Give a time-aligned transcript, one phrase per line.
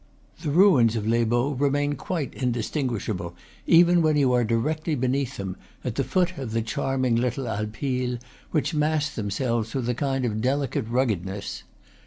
[0.41, 3.35] The ruins of Les Baux remain quite indistinguish able,
[3.67, 8.17] even when you are directly beneath them, at the foot of the charming little Alpilles,
[8.49, 11.61] which mass themselves with a kind of delicate ruggedness.